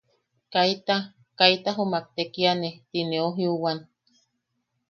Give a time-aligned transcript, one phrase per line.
[0.53, 0.95] Kaita
[1.39, 2.69] kaita jumak tekiane”.
[2.89, 3.79] Tineu jiuwan.